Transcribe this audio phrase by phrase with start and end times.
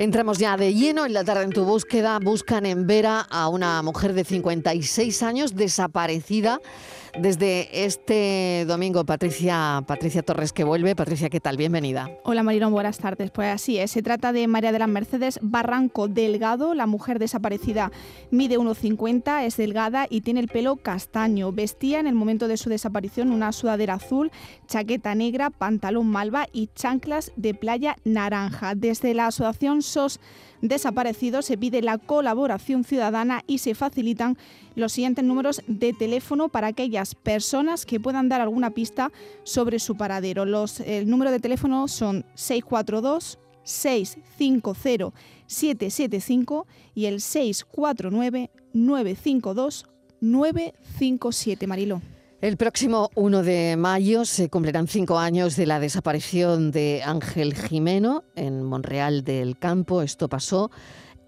[0.00, 2.18] Entramos ya de lleno en la tarde en tu búsqueda.
[2.20, 6.58] Buscan en Vera a una mujer de 56 años desaparecida
[7.18, 10.94] desde este domingo, Patricia, Patricia Torres que vuelve.
[10.94, 11.56] Patricia, ¿qué tal?
[11.56, 12.08] Bienvenida.
[12.24, 13.30] Hola Marilón, buenas tardes.
[13.30, 16.74] Pues así es, se trata de María de las Mercedes Barranco Delgado.
[16.74, 17.90] La mujer desaparecida
[18.30, 21.52] mide 1,50, es delgada y tiene el pelo castaño.
[21.52, 24.30] Vestía en el momento de su desaparición una sudadera azul,
[24.66, 28.74] chaqueta negra, pantalón malva y chanclas de playa naranja.
[28.74, 29.82] Desde la asociación
[30.62, 34.36] Desaparecidos, se pide la colaboración ciudadana y se facilitan
[34.74, 39.10] los siguientes números de teléfono para aquellas personas que puedan dar alguna pista
[39.42, 40.44] sobre su paradero.
[40.44, 45.12] Los, el número de teléfono son 642 650
[45.46, 49.86] 775 y el 649 952
[50.20, 52.02] 957 Marilo.
[52.40, 58.24] El próximo 1 de mayo se cumplirán cinco años de la desaparición de Ángel Jimeno
[58.34, 60.00] en Monreal del Campo.
[60.00, 60.70] Esto pasó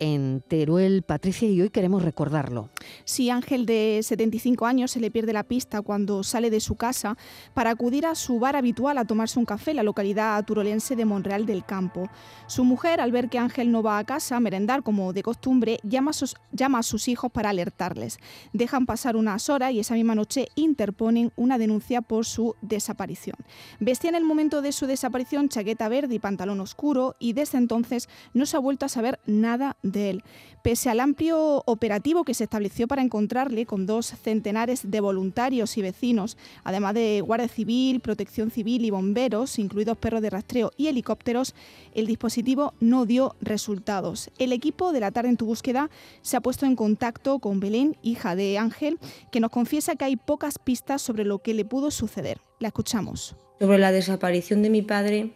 [0.02, 2.70] en Teruel, Patricia, y hoy queremos recordarlo.
[3.04, 7.16] Sí, Ángel, de 75 años, se le pierde la pista cuando sale de su casa
[7.54, 11.04] para acudir a su bar habitual a tomarse un café en la localidad turolense de
[11.04, 12.10] Monreal del Campo.
[12.48, 15.78] Su mujer, al ver que Ángel no va a casa a merendar como de costumbre,
[15.84, 18.18] llama a sus, hijos para alertarles.
[18.52, 23.36] Dejan pasar unas horas y esa misma noche interponen una denuncia por su desaparición.
[23.78, 28.08] Vestía en el momento de su desaparición chaqueta verde y pantalón oscuro y desde entonces
[28.34, 30.24] no se ha vuelto a saber nada él.
[30.62, 35.82] Pese al amplio operativo que se estableció para encontrarle con dos centenares de voluntarios y
[35.82, 41.56] vecinos, además de Guardia Civil, Protección Civil y bomberos, incluidos perros de rastreo y helicópteros,
[41.94, 44.30] el dispositivo no dio resultados.
[44.38, 45.90] El equipo de la tarde en tu búsqueda
[46.20, 49.00] se ha puesto en contacto con Belén, hija de Ángel,
[49.32, 52.40] que nos confiesa que hay pocas pistas sobre lo que le pudo suceder.
[52.60, 53.34] La escuchamos.
[53.58, 55.32] Sobre la desaparición de mi padre,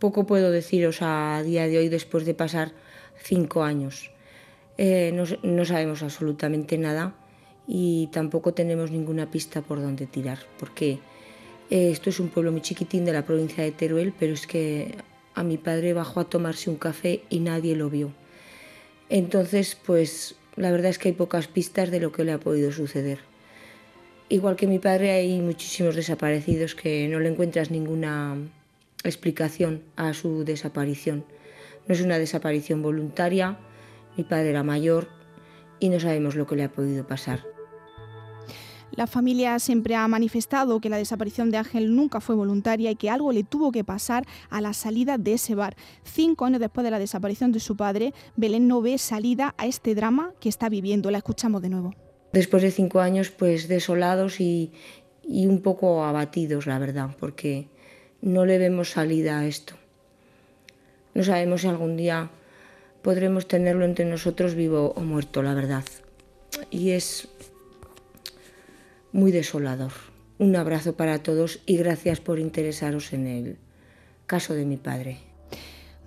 [0.00, 2.72] poco puedo deciros a día de hoy después de pasar
[3.16, 4.10] cinco años.
[4.76, 7.14] Eh, no, sabemos absolutamente nada
[7.66, 10.98] y tampoco tenemos ninguna pista por dónde tirar, porque
[11.70, 14.96] eh, esto es un pueblo muy chiquitín de la provincia de Teruel, pero es que
[15.34, 18.12] a mi padre bajó a tomarse un café y nadie lo vio.
[19.08, 22.72] Entonces, pues la verdad es que hay pocas pistas de lo que le ha podido
[22.72, 23.18] suceder.
[24.28, 28.36] Igual que mi padre, hay muchísimos desaparecidos que no le encuentras ninguna
[29.04, 31.24] explicación a su desaparición.
[31.86, 33.58] No es una desaparición voluntaria,
[34.16, 35.08] mi padre era mayor
[35.80, 37.44] y no sabemos lo que le ha podido pasar.
[38.96, 43.10] La familia siempre ha manifestado que la desaparición de Ángel nunca fue voluntaria y que
[43.10, 45.74] algo le tuvo que pasar a la salida de ese bar.
[46.04, 49.96] Cinco años después de la desaparición de su padre, Belén no ve salida a este
[49.96, 51.10] drama que está viviendo.
[51.10, 51.92] La escuchamos de nuevo.
[52.32, 54.72] Después de cinco años, pues desolados y,
[55.24, 57.68] y un poco abatidos, la verdad, porque
[58.22, 59.74] no le vemos salida a esto.
[61.14, 62.30] No sabemos si algún día
[63.02, 65.84] podremos tenerlo entre nosotros vivo o muerto, la verdad.
[66.70, 67.28] Y es
[69.12, 69.92] muy desolador.
[70.38, 73.56] Un abrazo para todos y gracias por interesaros en el
[74.26, 75.33] caso de mi padre.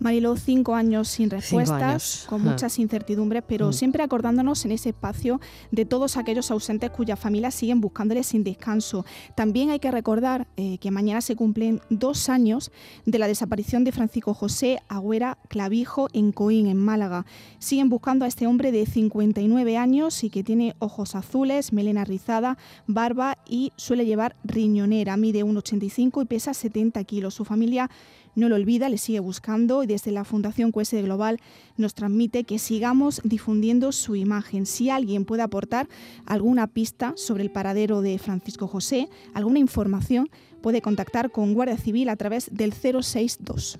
[0.07, 3.73] Mariló, cinco años sin respuestas, con muchas incertidumbres, pero mm.
[3.73, 9.05] siempre acordándonos en ese espacio de todos aquellos ausentes cuyas familias siguen buscándoles sin descanso.
[9.35, 12.71] También hay que recordar eh, que mañana se cumplen dos años
[13.05, 17.25] de la desaparición de Francisco José Agüera Clavijo en Coín, en Málaga.
[17.59, 22.57] Siguen buscando a este hombre de 59 años y que tiene ojos azules, melena rizada,
[22.87, 25.17] barba y suele llevar riñonera.
[25.17, 27.33] Mide 1,85 y pesa 70 kilos.
[27.33, 27.89] Su familia
[28.37, 31.39] no lo olvida, le sigue buscando y desde la Fundación QS Global
[31.75, 34.67] nos transmite que sigamos difundiendo su imagen.
[34.67, 35.89] Si alguien puede aportar
[36.27, 40.29] alguna pista sobre el paradero de Francisco José, alguna información,
[40.61, 43.79] puede contactar con Guardia Civil a través del 062.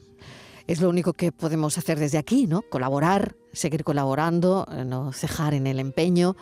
[0.66, 2.64] Es lo único que podemos hacer desde aquí, ¿no?
[2.64, 6.36] Colaborar, seguir colaborando, no cejar en el empeño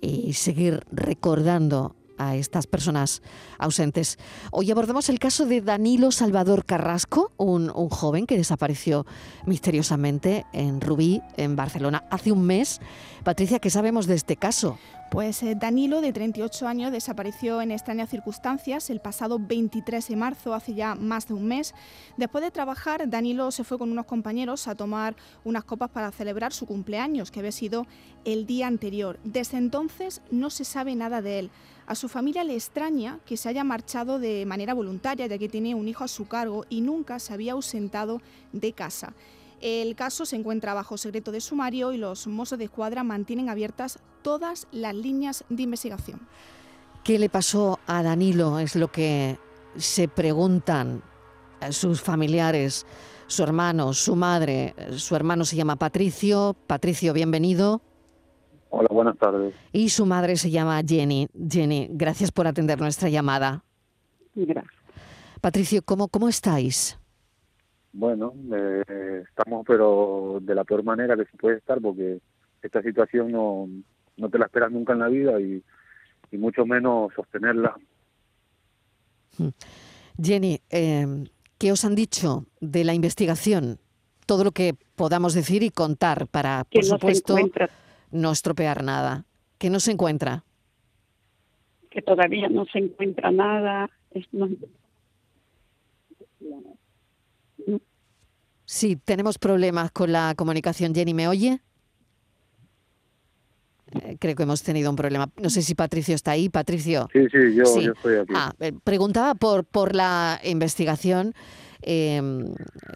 [0.00, 3.22] y seguir recordando a estas personas
[3.58, 4.18] ausentes.
[4.50, 9.06] Hoy abordamos el caso de Danilo Salvador Carrasco, un, joven que desapareció
[9.46, 12.80] misteriosamente en Rubí, en Barcelona, hace un mes.
[13.24, 14.78] Patricia, ¿qué sabemos de este caso?
[15.10, 20.52] Pues eh, Danilo, de 38 años, desapareció en extrañas circunstancias el pasado 23 de marzo,
[20.52, 21.74] hace ya más de un mes.
[22.16, 25.14] Después de trabajar, Danilo se fue con unos compañeros a tomar
[25.44, 27.86] unas copas para celebrar su cumpleaños, que había sido
[28.24, 29.20] el día anterior.
[29.22, 31.50] Desde entonces no se sabe nada de él.
[31.86, 35.74] A su familia le extraña que se haya marchado de manera voluntaria, ya que tiene
[35.74, 38.20] un hijo a su cargo y nunca se había ausentado
[38.52, 39.14] de casa.
[39.60, 44.00] El caso se encuentra bajo secreto de sumario y los mozos de escuadra mantienen abiertas
[44.22, 46.20] todas las líneas de investigación.
[47.04, 48.58] ¿Qué le pasó a Danilo?
[48.58, 49.38] Es lo que
[49.76, 51.02] se preguntan
[51.60, 52.84] eh, sus familiares,
[53.28, 56.56] su hermano, su madre, eh, su hermano se llama Patricio.
[56.66, 57.80] Patricio, bienvenido.
[58.78, 59.54] Hola, buenas tardes.
[59.72, 61.28] Y su madre se llama Jenny.
[61.50, 63.64] Jenny, gracias por atender nuestra llamada.
[64.34, 64.74] Gracias.
[65.40, 66.98] Patricio, ¿cómo, cómo estáis?
[67.94, 72.20] Bueno, eh, estamos pero de la peor manera que se puede estar porque
[72.60, 73.66] esta situación no,
[74.18, 75.64] no te la esperas nunca en la vida y,
[76.30, 77.76] y mucho menos sostenerla.
[79.38, 79.48] Hmm.
[80.22, 81.24] Jenny, eh,
[81.56, 83.78] ¿qué os han dicho de la investigación?
[84.26, 87.70] Todo lo que podamos decir y contar para, Que por no se supuesto, encuentra,
[88.10, 89.24] no estropear nada.
[89.58, 90.42] ¿Que no se encuentra?
[91.90, 93.88] que todavía no se encuentra nada.
[94.10, 94.48] Es- no-
[98.64, 100.94] Sí, tenemos problemas con la comunicación.
[100.94, 101.60] Jenny, ¿me oye?
[103.92, 105.30] Eh, creo que hemos tenido un problema.
[105.40, 106.48] No sé si Patricio está ahí.
[106.48, 107.08] Patricio.
[107.12, 107.84] Sí, sí, yo, Sí.
[107.84, 108.32] yo estoy aquí.
[108.36, 111.32] Ah, eh, preguntaba por, por la investigación.
[111.82, 112.20] Eh,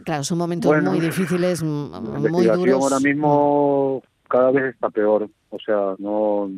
[0.04, 2.82] claro, son momentos Bueno, muy difíciles, muy duros.
[2.82, 5.28] ahora mismo cada vez está peor.
[5.50, 6.48] O sea, no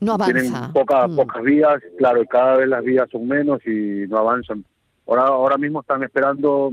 [0.00, 0.72] No tienen avanza.
[0.72, 1.16] poca- Mm.
[1.16, 4.64] pocas vías, claro, y cada vez las vías son menos y no avanzan.
[5.06, 6.70] Ahora, ahora mismo están esperando,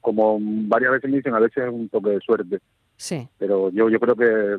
[0.00, 2.58] como varias veces me dicen, a veces es un toque de suerte.
[2.98, 3.28] Sí.
[3.38, 4.56] pero yo yo creo que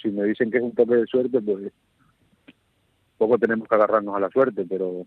[0.00, 1.70] si me dicen que es un toque de suerte pues
[3.18, 5.04] poco tenemos que agarrarnos a la suerte pero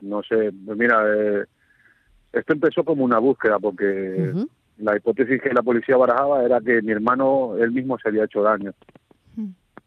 [0.00, 1.44] no sé pues mira eh,
[2.32, 4.32] esto empezó como una búsqueda porque.
[4.80, 8.42] La hipótesis que la policía barajaba era que mi hermano él mismo se había hecho
[8.42, 8.72] daño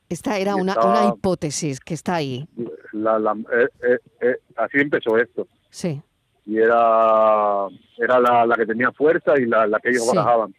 [0.09, 2.47] Esta era una, estaba- una hipótesis que está ahí.
[2.91, 6.01] la, la- eh, eh, eh, así empezó esto Sí.
[6.45, 7.67] y era
[7.97, 10.15] era la, la que tenía fuerza y la, la que ellos Sí.
[10.15, 10.53] barajaban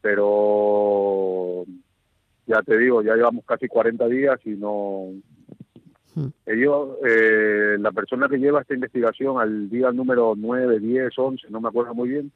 [0.00, 1.64] pero
[2.46, 5.12] ya te digo ya llevamos casi 40 días y no.
[6.46, 11.60] Ellos eh, la persona que lleva esta investigación al día número 9, 10, 11 no
[11.60, 12.32] me acuerdo muy bien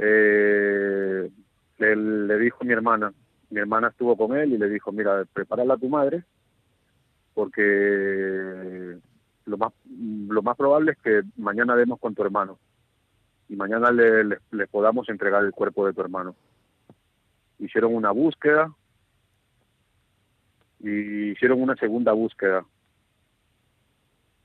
[0.00, 1.30] eh,
[1.78, 3.12] le, dijo a mi hermana
[3.50, 6.24] mi hermana estuvo con él y le dijo mira prepárala a tu madre
[7.34, 8.98] porque
[9.46, 9.72] lo más
[10.28, 12.58] lo más probable es que mañana demos con tu hermano
[13.50, 16.36] y mañana le, le podamos entregar el cuerpo de tu hermano.
[17.58, 18.72] Hicieron una búsqueda
[20.82, 22.64] y hicieron una segunda búsqueda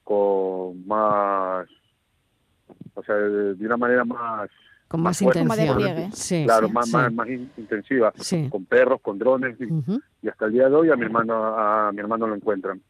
[0.03, 1.67] con más,
[2.93, 4.49] o sea, de, de una manera más,
[4.87, 5.25] Con más de
[5.75, 6.09] pliegue.
[6.11, 6.91] Sí, claro, sí, más, sí.
[6.93, 8.47] más, más in- intensiva, Sí.
[8.49, 11.99] con perros, con drones y, hasta el día de hoy a mi hermano a mi
[11.99, 12.81] hermano lo encuentran.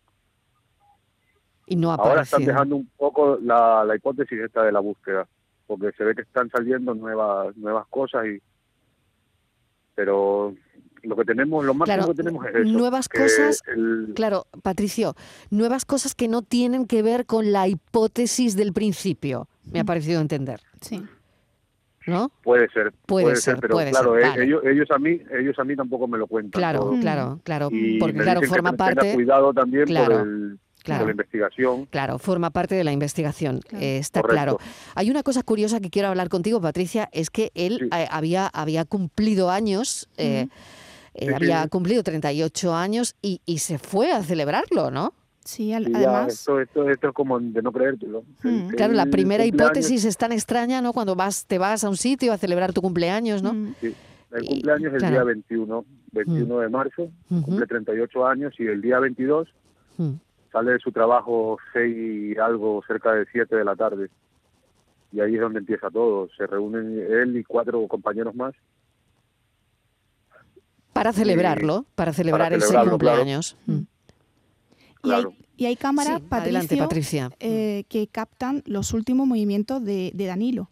[1.68, 5.28] Y no ha Ahora están dejando un poco la, la hipótesis esta de la búsqueda,
[5.68, 8.42] porque se ve que están saliendo nuevas nuevas cosas y
[9.96, 10.54] pero
[11.06, 12.64] lo que tenemos, lo máximo Claro, que tenemos es eso.
[12.78, 15.16] nuevas cosas, el- Claro, Patricio,
[15.50, 20.22] nuevas cosas que no tienen que ver con la hipótesis del principio, me ha parecido
[20.22, 21.04] entender, Sí.
[22.08, 22.32] ¿no?
[22.44, 24.44] puede ser, Puede ser, pero puede claro, ser, eh, vale.
[24.46, 26.60] ellos ellos a mí ellos a mí tampoco me lo cuentan.
[26.60, 27.00] Claro, todo.
[27.00, 31.06] claro, claro, Y porque claro, que forma parte, cuidado también Claro, por, el, claro.
[31.06, 31.86] la investigación.
[31.88, 33.84] claro, forma parte de la investigación, Claro.
[33.84, 34.58] eh, está Correcto.
[34.58, 34.60] claro.
[34.94, 37.90] Hay una cosa curiosa que quiero hablar contigo, Patricia, es que él Sí.
[37.98, 40.48] eh, había, había cumplido años, eh.
[41.16, 41.70] Eh, Sí, había sí.
[41.70, 45.14] cumplido 38 años y, y se fue a celebrarlo, ¿no?
[45.44, 48.24] Sí, al- ya además, esto, esto, esto es como de no creértelo.
[48.44, 50.92] El- Claro, la el primera cumpleaños- hipótesis es tan extraña, ¿no?
[50.94, 53.54] Cuando vas, te vas a un sitio a celebrar tu cumpleaños, ¿no?
[53.54, 53.94] mm, Sí,
[54.32, 55.14] el Y- cumpleaños es el claro.
[55.16, 59.48] día 21, 21 de marzo, Ujú, cumple 38 años y el día 22
[60.00, 60.18] ujú.
[60.52, 64.10] sale de su trabajo 6 y algo, cerca de 7 de la tarde.
[65.12, 66.28] Y ahí es donde empieza todo.
[66.36, 68.54] Se reúnen él y cuatro compañeros más.
[70.96, 72.92] Para celebrarlo, para celebrar ese claro.
[72.92, 73.58] cumpleaños.
[73.66, 73.72] Mm.
[73.74, 73.86] y, hay,
[75.02, 75.34] Claro.
[75.58, 77.32] y hay cámaras, Sí, adelante, Patricio, Patricia.
[77.42, 80.70] eh, que captan los últimos movimientos de, de Danilo.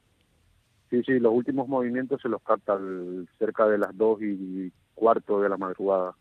[0.90, 5.42] Sí, sí, los últimos movimientos se los capta al- cerca de las 2 y cuarto
[5.42, 6.16] de la madrugada.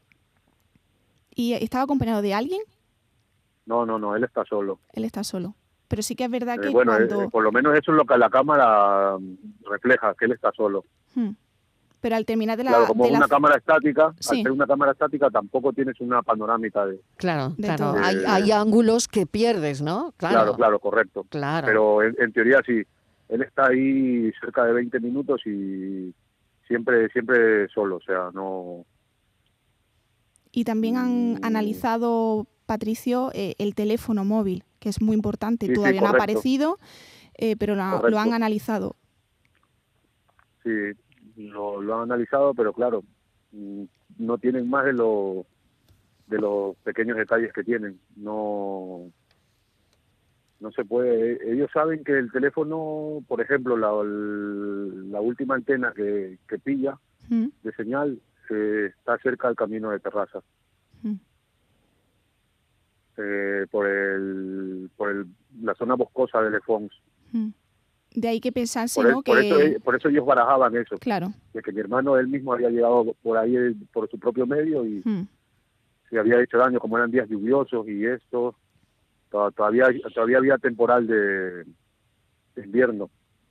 [1.32, 2.61] ¿Y estaba acompañado de alguien?
[3.66, 4.80] No, no, no, él está solo.
[4.94, 5.54] Él está solo.
[5.87, 7.23] Pero sí que es verdad Eh, que bueno, eh, cuando...
[7.23, 10.50] eh, por lo menos eso es lo que la cámara mm, refleja, que él está
[10.50, 10.85] solo.
[11.14, 11.30] Hmm.
[12.02, 12.71] Pero al terminar de la...
[12.73, 14.37] claro, como de la- una cámara estática, Sí.
[14.38, 17.00] al ser una cámara estática tampoco tienes una panorámica de...
[17.16, 17.94] Claro, De claro.
[18.02, 20.12] Hay, Eh, hay ángulos que pierdes, ¿no?
[20.16, 21.25] Claro, Claro, claro, correcto.
[21.30, 21.64] claro.
[21.66, 22.82] Pero en, en teoría sí,
[23.28, 26.12] él está ahí cerca de 20 minutos y
[26.66, 28.85] siempre siempre solo, o sea, no...
[30.50, 31.44] Y también han Mm.
[31.44, 35.66] analizado, Patricio, eh, el teléfono móvil, que es muy importante.
[35.66, 36.78] Sí, sí, Todavía no ha aparecido,
[37.38, 38.97] eh, pero lo, lo han analizado.
[40.64, 40.71] Sí,
[41.50, 43.02] lo, lo han analizado, pero claro,
[43.52, 43.84] mm,
[44.18, 45.46] no tienen más de lo
[46.26, 47.99] de los pequeños detalles que tienen.
[48.16, 49.11] No,
[50.61, 51.38] no se puede.
[51.52, 57.46] Ellos saben que el teléfono, por ejemplo, la, la última antena que, que pilla Mm,
[57.62, 58.20] de señal
[58.50, 60.40] eh, está cerca del camino de terraza.
[61.02, 61.14] mm,
[63.18, 65.26] eh, por el, por el,
[65.62, 66.92] la zona boscosa de Le Fons.
[67.32, 67.49] mm.
[68.14, 69.23] De ahí que pensarse, Por, el- ¿no?
[69.23, 69.49] por que...
[69.73, 71.33] eso, por eso ellos barajaban eso, Claro.
[71.54, 74.85] de que mi hermano él mismo había llegado por ahí eh, por su propio medio
[74.87, 75.26] y mm,
[76.11, 78.54] se había hecho daño, como eran días lluviosos y esto,
[79.31, 81.64] to- todavía todavía había temporal de,
[82.54, 83.09] de invierno.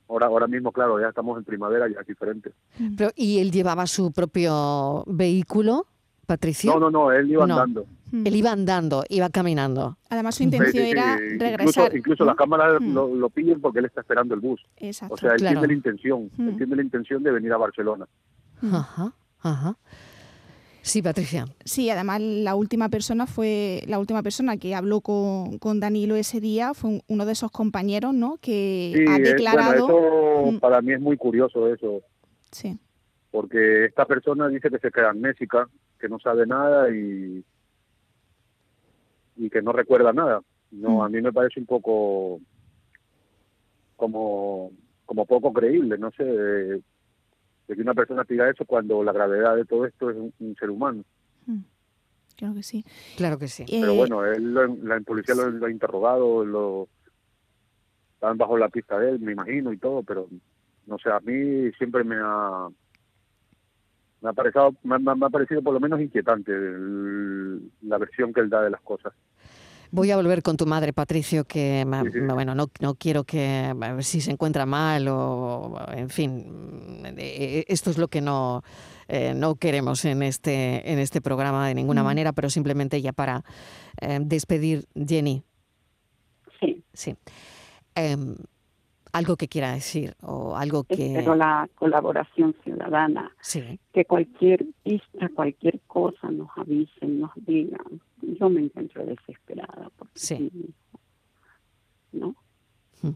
[0.08, 2.52] Ahora ahora mismo, claro, ya estamos en primavera, ya es diferente.
[2.96, 5.86] Pero, ¿Y él llevaba su propio vehículo,
[6.26, 6.70] Patricio?
[6.72, 7.54] No, no, no, él iba No.
[7.54, 7.86] andando.
[8.12, 8.26] Mm.
[8.26, 9.96] Él iba andando, iba caminando.
[10.10, 11.96] Además, su intención sí, sí, era regresar.
[11.96, 12.92] incluso las cámaras Mm.
[12.94, 14.60] lo, lo pillen porque él está esperando el bus.
[14.76, 15.14] Exacto.
[15.14, 15.54] O sea, él Claro.
[15.60, 16.48] tiene la intención, Mm.
[16.50, 18.06] él tiene la intención de venir a Barcelona.
[18.62, 19.76] Ajá, ajá.
[20.84, 21.46] Sí, Patricia.
[21.64, 26.40] Sí, además la última persona fue la última persona que habló con, con Danilo ese
[26.40, 28.36] día fue un- uno de esos compañeros, ¿no?
[28.40, 29.86] Que Sí, ha es- declarado.
[29.86, 30.58] bueno, eso Mm.
[30.58, 32.02] para mí es muy curioso eso,
[32.50, 32.76] Sí.
[33.30, 35.68] porque esta persona dice que se queda amnésica,
[36.00, 37.44] que no sabe nada y
[39.36, 40.42] y que no recuerda nada.
[40.70, 41.00] No, Mm.
[41.02, 42.40] a mí me parece un poco
[43.96, 44.70] como
[45.06, 46.74] como poco creíble, no sé, de,
[47.68, 50.54] de que una persona diga eso cuando la gravedad de todo esto es un, un
[50.56, 51.04] ser humano.
[51.46, 51.58] Mm.
[52.36, 52.84] Creo que sí.
[53.16, 53.64] Claro que sí.
[53.68, 56.88] Pero Eh, bueno, él, lo- la policía lo, lo ha interrogado, lo
[58.14, 60.28] estaban bajo la pista de él, me imagino y todo, pero
[60.86, 62.68] no sé, a mí siempre me ha
[64.22, 68.40] me ha parecido, me, me ha parecido por lo menos inquietante el- la versión que
[68.40, 69.12] él da de las cosas.
[69.90, 72.18] Voy a volver con tu madre, Patricio, que Sí, sí.
[72.20, 77.64] bueno, no, no quiero que a ver si se encuentra mal o, en fin, eh,
[77.68, 78.62] esto es lo que no,
[79.08, 82.06] eh, no queremos en este, en este programa de ninguna Mm.
[82.06, 83.44] manera, pero simplemente ya para
[84.00, 85.42] eh, despedir, Jenny,
[86.60, 87.14] Sí, sí.
[87.94, 88.36] Em,
[89.12, 91.08] algo que quiera decir o algo que...
[91.12, 98.00] espero la colaboración ciudadana, Sí, que cualquier pista, cualquier cosa nos avisen, nos digan.
[98.22, 100.50] Yo me encuentro desesperada porque Sí.
[102.12, 102.34] ¿no?
[103.02, 103.10] Mm.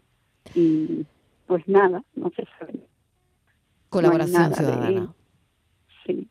[0.54, 1.06] Y
[1.46, 2.86] pues nada, no se sabe.
[3.88, 5.14] colaboración ciudadana.
[6.04, 6.28] Sí,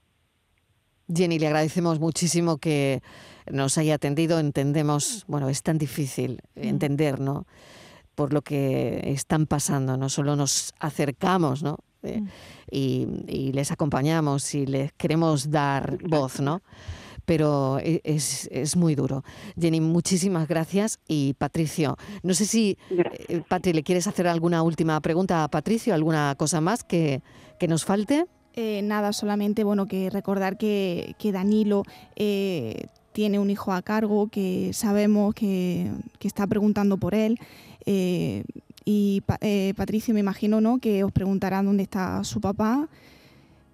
[1.13, 3.01] Jenny, le agradecemos muchísimo que
[3.51, 4.39] nos haya atendido.
[4.39, 7.45] Entendemos, bueno, es tan difícil entender, ¿no?
[8.15, 11.77] Por lo que están pasando, no solo nos acercamos, ¿no?
[12.03, 12.27] Eh, Mm.
[12.71, 16.61] y, y les acompañamos y les queremos dar voz, ¿no?
[17.25, 19.23] Pero e- es, es muy duro.
[19.59, 20.99] Jenny, muchísimas gracias.
[21.07, 22.77] Y Patricio, no sé si,
[23.27, 25.95] eh, Patri, ¿le quieres hacer alguna última pregunta a Patricio?
[25.95, 27.21] ¿Alguna cosa más que,
[27.59, 28.25] que nos falte?
[28.53, 31.81] Eh, nada, solamente bueno que recordar que, que Danilo
[32.15, 37.39] eh, tiene un hijo a cargo, que sabemos que, que está preguntando por él.
[37.85, 38.43] Eh,
[38.83, 40.77] y Pa- eh, Patricio, me imagino, ¿no?
[40.79, 42.87] Que os preguntarán dónde está su papá.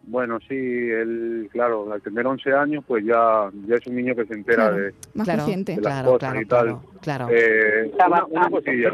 [0.04, 4.26] Bueno, sí, él, claro, al tener 11 años, pues ya, ya es un niño que
[4.26, 4.76] se entera Claro.
[4.78, 4.94] de...
[5.14, 5.76] Más claro, consciente.
[5.76, 6.66] de las claro, cosas claro, y tal.
[6.66, 7.28] claro, claro.
[7.32, 7.92] Eh,
[8.32, 8.92] una, cosilla.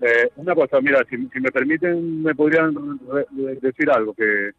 [0.00, 2.72] Eh, una cosa, mira, si, si me permiten, me podrían
[3.10, 4.52] re- decir algo que...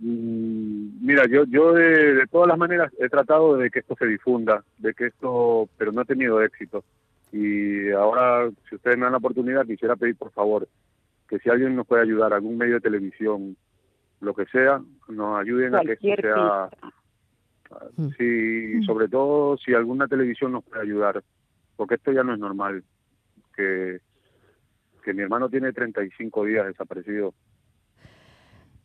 [0.00, 4.06] mm, mira, yo yo de, de todas las maneras he tratado de que esto se
[4.06, 6.84] difunda, de que esto, pero no he tenido éxito.
[7.32, 10.68] Y ahora, si ustedes me dan la oportunidad, quisiera pedir por favor
[11.28, 13.56] que si alguien nos puede ayudar, algún medio de televisión,
[14.20, 16.70] lo que sea, nos ayuden a que esto sea...
[18.18, 18.82] Sí, Mm.
[18.82, 21.22] sobre todo si alguna televisión nos puede ayudar,
[21.76, 22.82] porque esto ya no es normal,
[23.54, 24.00] que,
[25.04, 27.32] que mi hermano tiene 35 días desaparecido.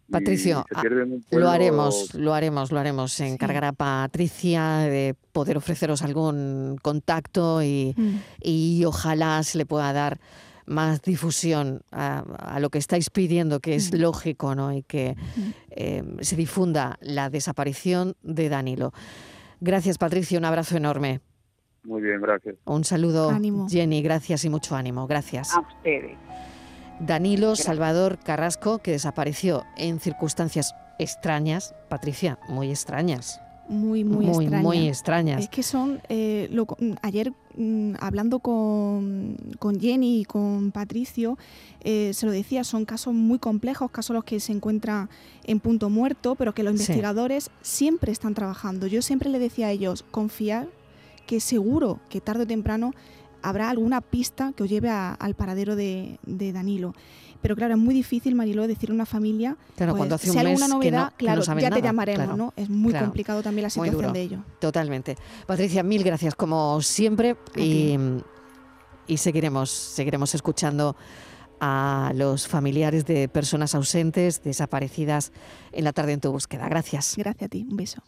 [0.09, 0.83] Patricio, ah,
[1.31, 3.11] Lo haremos, lo haremos, lo haremos.
[3.13, 8.15] Se encargará Patricia de poder ofreceros algún contacto y, Mm.
[8.41, 10.19] y ojalá se le pueda dar
[10.67, 13.97] más difusión a, a lo que estáis pidiendo, que es Mm.
[13.97, 14.73] lógico, ¿no?
[14.73, 15.15] Y que
[15.71, 18.93] eh, se difunda la desaparición de Danilo.
[19.61, 20.37] Gracias, Patricia.
[20.37, 21.19] Un abrazo enorme.
[21.83, 22.55] Muy bien, gracias.
[22.65, 23.67] Un saludo, Ánimo.
[23.69, 24.01] Jenny.
[24.01, 25.05] Gracias y mucho ánimo.
[25.07, 25.53] Gracias.
[25.53, 26.17] A ustedes.
[26.99, 33.41] Danilo Salvador Carrasco, que desapareció en circunstancias extrañas, Patricia, muy extrañas.
[33.67, 34.63] Muy, muy, muy, extraña.
[34.63, 35.41] muy extrañas.
[35.41, 41.37] Es que son, eh, lo mm, ayer mm, hablando con, con Jenny y con Patricio,
[41.81, 45.09] eh, se lo decía, son casos muy complejos, casos los que se encuentran
[45.45, 46.83] en punto muerto, pero que los Sí.
[46.83, 48.85] investigadores siempre están trabajando.
[48.85, 50.67] Yo siempre le decía a ellos, confiar
[51.25, 52.91] que seguro que tarde o temprano
[53.45, 56.93] habrá alguna pista que os lleve al paradero de, Danilo.
[57.41, 60.47] Pero claro, es muy difícil, Mariló, decirle a una familia, claro, cuando pues, si hay
[60.47, 62.53] alguna novedad, claro, ya te llamaremos, ¿no?
[62.55, 64.39] Es muy complicado también la situación de ello.
[64.59, 65.15] Totalmente.
[65.45, 67.97] Patricia, mil gracias como siempre y,
[69.05, 70.95] y seguiremos, seguiremos escuchando
[71.59, 75.31] a los familiares de personas ausentes, desaparecidas
[75.71, 76.67] en la tarde en tu búsqueda.
[76.67, 77.15] Gracias.
[77.15, 77.65] Gracias a ti.
[77.69, 78.01] Un beso.